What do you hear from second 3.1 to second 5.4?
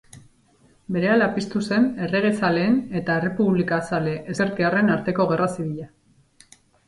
errepublikazale ezkertiarren arteko